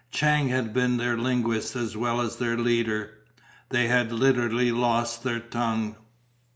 Chang 0.09 0.47
had 0.47 0.73
been 0.73 0.97
their 0.97 1.15
linguist 1.15 1.75
as 1.75 1.95
well 1.95 2.21
as 2.21 2.37
their 2.37 2.57
leader. 2.57 3.19
They 3.69 3.87
had 3.87 4.11
literally 4.11 4.71
lost 4.71 5.21
their 5.21 5.39
tongue. 5.39 5.95